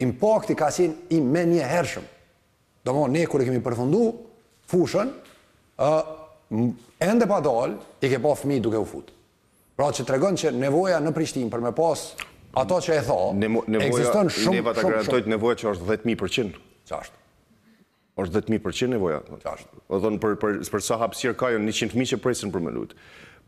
Impakti 0.04 0.54
ka 0.54 0.70
si 0.70 0.88
i 1.16 1.20
me 1.20 1.44
një 1.50 1.64
hershëm. 1.72 2.06
Do 2.86 2.92
më, 2.94 3.08
ne 3.16 3.24
kërë 3.26 3.48
kemi 3.50 3.64
përfundu 3.64 4.04
fushën, 4.70 5.10
uh, 5.82 6.02
ende 7.02 7.26
pa 7.28 7.40
dalë, 7.42 7.74
i 8.06 8.10
ke 8.12 8.20
pa 8.22 8.36
fmi 8.38 8.60
duke 8.62 8.78
u 8.78 8.86
futë. 8.86 9.16
Pra 9.76 9.90
që 9.94 10.06
të 10.06 10.14
regon 10.14 10.34
që 10.38 10.50
nevoja 10.54 10.98
në 11.02 11.10
Prishtin 11.16 11.50
për 11.52 11.60
me 11.66 11.70
pas 11.76 12.00
Ato 12.56 12.78
që 12.80 12.94
e 12.96 13.00
thonë, 13.04 13.48
eksiston 13.84 14.30
shumë 14.32 14.44
shumë. 14.44 14.58
Ne 14.58 14.64
pa 14.64 15.20
të 15.20 15.32
nevoja 15.34 15.58
që 15.60 15.72
është 15.74 15.88
10.000%. 15.90 16.56
Qashtë. 16.88 17.20
është? 18.24 18.40
10.000% 18.46 18.92
nevoja. 18.94 19.18
Qashtë. 19.28 19.68
është? 19.88 19.96
Dhe 19.96 20.00
thonë, 20.06 20.62
për 20.76 20.84
sa 20.88 21.00
hapsirë 21.04 21.36
ka 21.42 21.52
jo 21.52 21.60
100.000 21.60 22.12
që 22.14 22.20
presin 22.24 22.54
për 22.54 22.64
me 22.64 22.72
lutë 22.78 22.96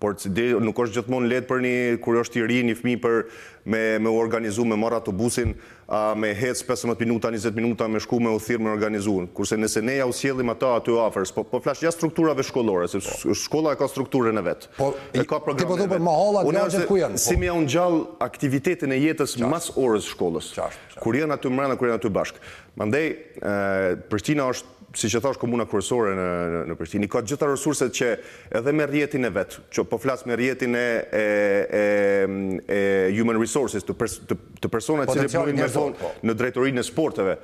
por 0.00 0.16
nuk 0.64 0.78
është 0.80 0.96
gjithmonë 0.96 1.28
letë 1.34 1.48
për 1.50 1.60
një 1.64 1.72
kur 2.04 2.16
është 2.22 2.40
i 2.40 2.44
ri, 2.48 2.60
një 2.70 2.76
fmi 2.78 2.94
për 3.00 3.20
me 3.70 4.12
organizu, 4.16 4.64
me 4.64 4.76
marat 4.80 5.04
të 5.04 5.12
busin, 5.18 5.50
me 6.16 6.30
hecë 6.38 6.64
15 6.70 7.02
minuta, 7.02 7.28
20 7.34 7.58
minuta, 7.58 7.88
me 7.92 8.00
shku 8.00 8.16
me 8.24 8.32
u 8.32 8.38
uthirë, 8.40 8.62
me 8.64 8.70
organizu. 8.72 9.18
Kurse 9.36 9.58
nëse 9.60 9.82
ne 9.84 9.98
ja 9.98 10.06
usjellim 10.08 10.48
ato 10.54 10.70
aty 10.78 10.96
ofers, 10.96 11.34
po 11.36 11.44
flasht 11.60 11.84
ja 11.84 11.92
strukturave 11.92 12.46
shkollore, 12.48 12.88
se 12.88 13.02
shkolla 13.42 13.74
e 13.76 13.80
ka 13.82 13.90
strukturën 13.92 14.40
e 14.40 14.46
vetë. 14.48 14.72
Po, 14.78 14.88
ti 15.12 15.28
po 15.68 15.76
dhupë 15.76 16.00
më 16.00 16.16
hola 16.22 16.46
gjagjet 16.48 16.88
ku 16.88 16.96
janë? 17.02 17.20
Si 17.20 17.36
me 17.36 17.50
ja 17.50 17.58
unë 17.60 17.72
gjallë 17.76 18.00
aktivitetin 18.30 18.96
e 18.96 19.02
jetës 19.02 19.36
mas 19.52 19.68
orës 19.76 20.08
shkollës. 20.16 20.54
Kur 20.96 21.20
janë 21.20 21.36
aty 21.36 21.52
mërëna, 21.52 21.76
kur 21.76 21.92
janë 21.92 22.00
aty 22.00 22.14
bashkë. 22.16 22.40
Mandej, 22.80 23.08
Prishtina 24.08 24.48
është 24.56 24.78
si 24.94 25.08
që 25.10 25.20
thash, 25.22 25.38
komuna 25.38 25.66
kërësore 25.70 26.14
në, 26.18 26.24
në 26.70 26.76
Prishtini, 26.78 27.08
ka 27.10 27.20
gjitha 27.26 27.46
resurset 27.50 27.92
që 27.94 28.08
edhe 28.60 28.72
me 28.74 28.86
rjetin 28.90 29.26
e 29.26 29.30
vetë, 29.34 29.62
që 29.76 29.84
po 29.90 29.98
flasë 30.02 30.30
me 30.30 30.38
rjetin 30.40 30.76
e, 30.76 30.86
e, 31.80 33.12
human 33.14 33.38
resources, 33.40 33.84
të, 33.86 33.96
pers, 34.00 34.18
persona 34.72 35.06
që 35.08 35.26
punojnë 35.30 35.60
me 35.60 35.68
fond 35.70 35.96
po. 36.00 36.10
në 36.26 36.34
drejtorinë 36.42 36.82
e 36.82 36.86
sporteve, 36.86 37.36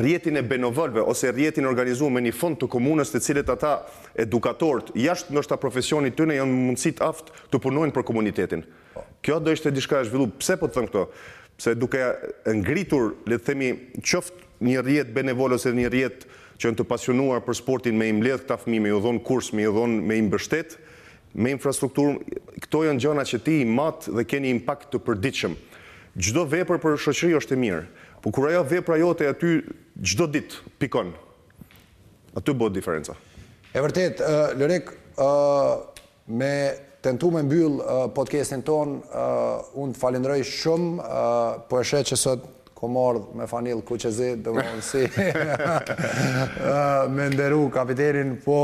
rjetin 0.00 0.38
e 0.40 0.44
benovolve 0.46 1.02
ose 1.10 1.32
rjetin 1.34 1.66
organizuar 1.66 2.12
me 2.14 2.22
një 2.24 2.32
fond 2.36 2.56
të 2.60 2.68
komunës 2.70 3.10
të 3.12 3.22
cilët 3.26 3.48
ata 3.50 3.74
edukatorët 4.22 4.92
jashtë 4.94 5.34
nështë 5.36 5.56
a 5.56 5.58
profesionit 5.60 6.14
të 6.16 6.28
në 6.30 6.38
janë 6.38 6.58
mundësit 6.68 7.02
aftë 7.02 7.48
të 7.52 7.60
punojnë 7.66 7.96
për 7.96 8.06
komunitetin. 8.12 8.62
Kjo 9.20 9.40
do 9.44 9.52
ishte 9.52 9.72
diçka 9.74 9.98
e 10.00 10.06
zhvillu. 10.08 10.30
Pse 10.40 10.54
po 10.56 10.70
të 10.70 10.78
thëmë 10.78 10.88
këto? 10.94 11.02
Pse 11.60 11.74
duke 11.76 12.06
ngritur, 12.62 13.10
le 13.28 13.36
të 13.36 13.50
themi, 13.50 13.72
qoftë 14.00 14.48
një 14.60 14.82
rjet 14.84 15.12
benevolo 15.14 15.58
se 15.58 15.72
një 15.72 15.90
rjet 15.92 16.26
që 16.60 16.70
në 16.74 16.78
të 16.80 16.86
pasionuar 16.90 17.42
për 17.44 17.56
sportin 17.60 17.96
me 17.96 18.08
imledh 18.12 18.44
këta 18.44 18.58
fëmi, 18.60 18.80
me 18.84 18.90
ju 18.92 19.00
dhonë 19.02 19.22
kurs, 19.24 19.48
me 19.56 19.64
ju 19.64 19.72
dhonë 19.78 20.02
me 20.08 20.18
imbështet, 20.20 20.76
me 21.40 21.54
infrastrukturë, 21.56 22.40
këto 22.66 22.82
janë 22.88 23.02
gjona 23.06 23.24
që 23.24 23.40
ti 23.46 23.54
i 23.62 23.68
matë 23.68 24.14
dhe 24.18 24.26
keni 24.28 24.50
impact 24.52 24.90
të 24.92 25.00
përdiqëm. 25.06 25.54
Gjdo 26.20 26.42
vepër 26.52 26.80
për 26.82 26.98
shëqëri 27.06 27.36
është 27.40 27.56
e 27.56 27.60
mirë, 27.64 27.80
po 28.20 28.32
kura 28.34 28.52
jo 28.56 28.62
vepër 28.68 29.00
jote 29.00 29.28
aty 29.30 29.52
gjdo 30.02 30.26
dit 30.36 30.58
pikon, 30.82 31.14
aty 32.36 32.52
bëtë 32.52 32.76
diferenca. 32.80 33.16
E 33.72 33.80
vërtet, 33.80 34.20
Lërek, 34.60 34.90
me 36.34 36.52
tentu 37.00 37.30
me 37.32 37.44
mbyllë 37.46 38.00
podcastin 38.12 38.66
tonë, 38.66 39.00
unë 39.80 39.96
të 39.96 40.02
falinërëj 40.02 40.44
shumë, 40.52 41.10
po 41.70 41.80
e 41.80 41.86
shetë 41.94 42.10
që 42.12 42.20
sot 42.28 42.50
ko 42.80 42.88
mardhë 42.88 43.36
me 43.42 43.46
fanil 43.48 43.82
ku 43.84 43.98
që 44.00 44.10
zi, 44.12 44.28
dhe 44.40 44.52
më 44.56 44.64
nësi, 44.78 45.02
me 47.16 47.26
nderu 47.34 47.66
kapiterin, 47.74 48.38
po 48.40 48.56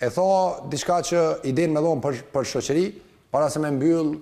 e 0.00 0.08
tho 0.12 0.26
diçka 0.72 1.02
që 1.10 1.22
idin 1.50 1.74
me 1.76 1.82
dhonë 1.84 2.14
për 2.32 2.48
shëqëri, 2.54 2.86
para 3.34 3.50
se 3.52 3.60
me 3.60 3.68
mbyllë, 3.76 4.16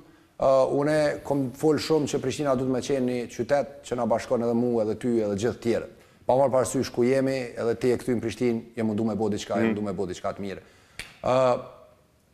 une 0.76 0.96
kom 1.24 1.46
full 1.56 1.78
shumë 1.80 2.10
që 2.10 2.18
Prishtina 2.24 2.56
du 2.58 2.66
të 2.66 2.74
me 2.74 2.82
qenë 2.84 3.06
një 3.06 3.28
qytet 3.36 3.86
që 3.86 4.00
nga 4.00 4.08
bashkon 4.16 4.42
edhe 4.44 4.58
mu, 4.58 4.74
edhe 4.82 4.98
ty, 5.00 5.14
edhe 5.22 5.38
gjithë 5.44 5.62
tjere. 5.62 5.92
Pa 6.26 6.34
marë 6.34 6.54
parësysh 6.56 6.90
ku 6.92 7.06
jemi, 7.06 7.36
edhe 7.54 7.76
ti 7.80 7.94
e 7.94 8.00
këtu 8.02 8.16
në 8.18 8.24
Prishtin, 8.24 8.58
jemë 8.76 8.96
du 8.98 9.06
me 9.06 9.14
bo 9.16 9.30
diçka, 9.30 9.60
jemë 9.62 9.78
du 9.78 9.84
me 9.86 9.94
bo 9.94 10.08
diçka 10.10 10.34
të 10.34 10.42
mire. 10.42 10.64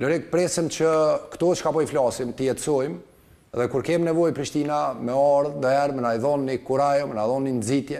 Lërek, 0.00 0.30
presim 0.32 0.72
që 0.72 0.88
këto 1.34 1.52
që 1.60 1.66
ka 1.66 1.70
po 1.76 1.84
i 1.84 1.86
flasim, 1.90 2.32
ti 2.34 2.48
jetësojmë, 2.48 3.11
dhe 3.52 3.66
kur 3.68 3.82
kemë 3.84 4.06
nevojë 4.08 4.32
Prishtina 4.32 4.76
me 4.96 5.12
orë 5.12 5.58
dhe 5.60 5.70
erë, 5.76 5.92
me 5.92 6.00
na 6.00 6.14
i 6.16 6.20
dhonë 6.22 6.46
një 6.48 6.60
kurajë, 6.64 7.02
me 7.10 7.16
na 7.18 7.26
dhonë 7.28 7.50
një 7.50 7.58
nëzitje, 7.58 7.98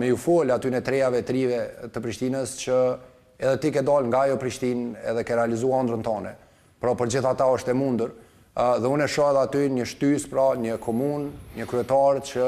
me 0.00 0.06
ju 0.08 0.16
folë 0.22 0.54
aty 0.54 0.70
në 0.72 0.78
trejave, 0.86 1.20
trive 1.28 1.56
të 1.92 2.00
Prishtinës 2.00 2.52
që 2.62 2.76
edhe 3.44 3.58
ti 3.60 3.72
ke 3.74 3.82
dalë 3.84 4.08
nga 4.08 4.22
jo 4.30 4.38
Prishtinë 4.40 5.02
edhe 5.10 5.24
ke 5.28 5.36
realizuar 5.36 5.82
ndrën 5.84 6.04
tone. 6.06 6.32
Pra 6.80 6.94
për 6.96 7.10
gjitha 7.12 7.32
ta 7.36 7.48
është 7.52 7.74
e 7.74 7.76
mundër. 7.76 8.14
Dhe 8.56 8.88
unë 8.88 9.04
e 9.04 9.10
shohë 9.12 9.34
edhe 9.34 9.42
aty 9.42 9.64
një 9.76 9.86
shtys, 9.90 10.24
pra 10.32 10.46
një 10.56 10.78
komun, 10.80 11.26
një 11.58 11.66
kryetarë 11.68 12.22
që 12.30 12.46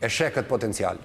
e 0.00 0.08
shekët 0.16 0.48
potencial, 0.48 0.96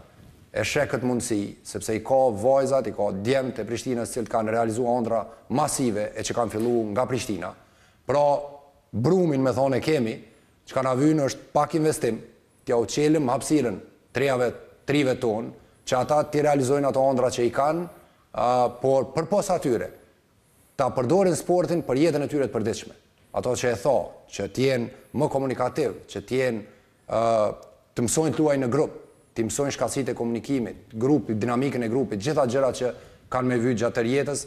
e 0.56 0.64
shekët 0.64 1.04
mundësi, 1.04 1.42
sepse 1.68 1.98
i 1.98 2.00
ka 2.06 2.20
vojzat, 2.46 2.88
i 2.88 2.94
ka 2.96 3.10
djemët 3.26 3.60
e 3.60 3.66
Prishtinës 3.68 4.16
që 4.22 4.24
kanë 4.32 4.56
realizuar 4.56 5.04
ndra 5.04 5.20
masive 5.52 6.14
e 6.16 6.24
që 6.24 6.38
kanë 6.40 6.56
filluar 6.56 6.88
nga 6.96 7.06
Prishtina. 7.12 7.52
Pra 8.08 8.24
brumin 8.96 9.44
me 9.44 9.52
thonë 9.52 9.82
kemi, 9.84 10.16
që 10.66 10.74
ka 10.74 10.84
në 10.86 10.94
vynë 11.00 11.26
është 11.30 11.46
pak 11.54 11.76
investim, 11.78 12.18
tja 12.66 12.80
u 12.82 12.88
qelim 12.90 13.28
hapsiren 13.30 13.78
trejave, 14.16 14.50
trive 14.90 15.16
tonë, 15.22 15.52
që 15.86 15.98
ata 16.00 16.22
të 16.34 16.46
realizojnë 16.48 16.90
ato 16.90 17.02
ondra 17.06 17.30
që 17.34 17.46
i 17.46 17.52
kanë, 17.54 17.86
por 18.82 19.12
për 19.16 19.28
posa 19.32 19.60
atyre, 19.60 19.92
ta 20.76 20.90
përdorin 20.94 21.38
sportin 21.40 21.86
për 21.88 22.02
jetën 22.08 22.26
e 22.26 22.30
tyre 22.32 22.50
të 22.50 22.56
përdiqme. 22.58 22.98
Ato 23.38 23.54
që 23.60 23.70
e 23.72 23.78
tho, 23.80 23.94
që 24.32 24.48
t'jenë 24.56 25.16
më 25.20 25.30
komunikativ, 25.32 25.94
që 26.10 26.22
t'jenë 26.26 26.64
të 27.96 28.04
mësojnë 28.06 28.36
të 28.36 28.42
luaj 28.44 28.58
në 28.64 28.70
grupë, 28.74 29.02
të 29.36 29.46
mësojnë 29.50 29.76
shkasit 29.76 30.10
e 30.12 30.16
komunikimit, 30.18 30.96
grupi, 31.00 31.36
dinamikën 31.40 31.84
e 31.88 31.92
grupit, 31.92 32.22
gjitha 32.24 32.46
gjera 32.50 32.70
që 32.76 32.92
kanë 33.32 33.52
me 33.54 33.58
vyjtë 33.62 33.82
gjatër 33.84 34.08
jetës. 34.10 34.46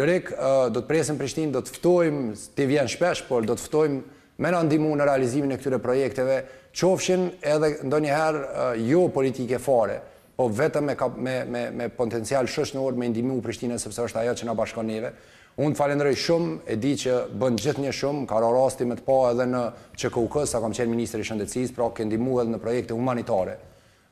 Lërek, 0.00 0.30
do 0.72 0.80
të 0.82 0.88
presim 0.88 1.18
Prishtin, 1.20 1.52
do 1.54 1.60
të 1.64 1.74
ftojmë, 1.76 2.24
ti 2.56 2.68
vjen 2.70 2.88
shpesh, 2.88 3.24
por 3.28 3.44
do 3.48 3.56
të 3.58 3.66
ftojmë 3.68 4.04
me 4.38 4.50
në 4.54 4.60
ndimu 4.68 4.92
në 4.94 5.06
realizimin 5.08 5.54
e 5.54 5.58
këtyre 5.58 5.80
projekteve, 5.82 6.36
qofshin 6.78 7.26
edhe 7.42 7.72
ndonjëherë 7.86 8.74
jo 8.86 9.08
politike 9.14 9.58
fare, 9.62 9.98
po 10.38 10.46
vetëm 10.54 10.92
me 11.18 11.88
potencial 11.98 12.46
orë 12.46 12.96
me 13.02 13.08
ndimu 13.10 13.40
Prishtine, 13.42 13.78
sepse 13.82 14.04
është 14.06 14.20
ajo 14.22 14.36
që 14.38 14.46
në 14.48 14.54
bashkon 14.54 14.86
neve. 14.86 15.10
Unë 15.58 15.74
falendrej 15.74 16.14
shumë, 16.22 16.52
e 16.70 16.76
di 16.78 16.92
që 16.94 17.16
bënd 17.34 17.58
gjithë 17.58 17.82
një 17.82 17.92
shumë, 18.00 18.26
ka 18.30 18.38
rarasti 18.44 18.86
me 18.86 18.94
të 18.94 19.02
pa 19.02 19.16
edhe 19.32 19.48
në 19.50 19.62
QKUK, 19.98 20.36
sa 20.46 20.60
kam 20.62 20.70
qenë 20.76 20.92
Ministri 20.92 21.26
Shëndecis, 21.26 21.72
pra 21.74 21.88
ke 21.90 22.06
ndimu 22.06 22.36
edhe 22.44 22.52
në 22.52 22.60
projekte 22.62 22.94
humanitare. 22.94 23.56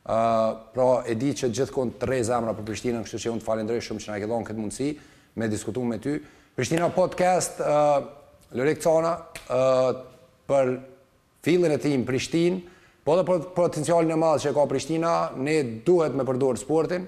Pra 0.07 0.89
e 1.07 1.15
di 1.19 1.31
që 1.39 1.53
gjithë 1.55 1.75
konë 1.77 2.01
të 2.03 2.11
rej 2.11 2.25
zemra 2.33 2.57
për 2.59 2.67
Prishtine, 2.67 3.05
kështu 3.07 3.23
që 3.29 3.37
unë 3.37 3.47
falendrej 3.47 3.79
shumë 3.87 4.03
që 4.03 4.11
në 4.11 4.19
e 4.19 4.25
gjithon 4.25 4.49
këtë 4.51 4.65
mundësi, 4.65 4.91
me 5.39 5.49
diskutu 5.53 5.87
me 5.87 6.01
ty. 6.03 6.19
Prishtina 6.59 6.91
Podcast, 6.99 7.63
Lurek 8.59 8.83
Cana, 8.83 9.15
për 10.49 10.73
fillin 11.47 11.73
e 11.73 11.79
tim 11.83 12.07
Prishtin, 12.09 12.61
po 13.07 13.19
dhe 13.19 13.27
për 13.29 13.45
potencialin 13.55 14.11
e 14.15 14.21
madhë 14.21 14.45
që 14.49 14.55
ka 14.57 14.65
Prishtina, 14.71 15.13
ne 15.37 15.61
duhet 15.87 16.17
me 16.19 16.27
përdur 16.27 16.59
sportin, 16.61 17.07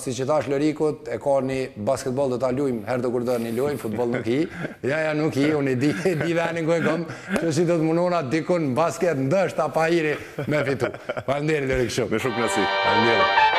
si 0.00 0.14
që 0.16 0.24
thash 0.30 0.48
Lërikut, 0.48 1.08
e 1.12 1.18
ka 1.20 1.34
një 1.44 1.56
basketbol 1.86 2.30
dhe 2.32 2.38
ta 2.40 2.52
lujmë, 2.56 2.86
herë 2.88 3.04
të 3.04 3.10
kur 3.12 3.26
dhe 3.28 3.34
një 3.44 3.50
lujmë, 3.58 3.80
futbol 3.82 4.08
nuk 4.14 4.30
i, 4.32 4.38
ja, 4.88 5.02
ja, 5.06 5.12
nuk 5.18 5.36
i, 5.42 5.50
unë 5.58 5.74
i 5.76 5.80
di, 5.82 5.90
di 6.22 6.38
venin 6.38 6.64
ku 6.68 6.72
e 6.78 6.80
këmë, 6.86 7.18
që 7.42 7.52
si 7.58 7.66
do 7.68 7.76
të 7.76 7.88
mënuna 7.90 8.22
dikun 8.32 8.70
basket 8.78 9.20
në 9.20 9.28
dështë, 9.36 9.58
ta 9.60 9.68
pa 9.76 9.90
iri 9.92 10.14
me 10.48 10.62
fitu. 10.70 10.94
Falem 11.28 11.50
diri, 11.52 11.68
Lërik, 11.74 11.92
shumë. 11.98 12.14
Me 12.16 12.24
shumë 12.26 12.40
klasi. 12.40 12.68
Falem 12.86 13.08
diri. 13.10 13.49